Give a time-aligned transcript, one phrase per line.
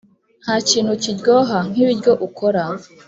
[0.43, 2.63] ntakintu kiryoha nkibiryo ukora.